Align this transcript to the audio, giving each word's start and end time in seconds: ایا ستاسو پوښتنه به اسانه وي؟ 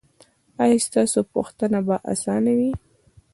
ایا 0.63 0.77
ستاسو 0.87 1.19
پوښتنه 1.33 1.79
به 1.87 1.95
اسانه 2.13 2.51
وي؟ 2.57 2.71